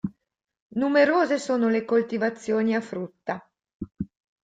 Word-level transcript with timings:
Numerose 0.77 1.37
sono 1.37 1.69
le 1.69 1.85
coltivazioni 1.85 2.73
a 2.73 2.81
frutta. 2.81 3.39